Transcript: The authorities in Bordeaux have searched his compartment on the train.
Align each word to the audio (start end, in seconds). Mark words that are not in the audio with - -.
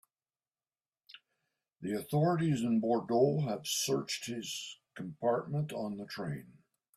The 1.81 1.91
authorities 1.93 2.61
in 2.61 2.79
Bordeaux 2.79 3.41
have 3.47 3.67
searched 3.67 4.25
his 4.25 4.79
compartment 4.95 5.71
on 5.71 5.97
the 5.97 6.07
train. 6.07 6.53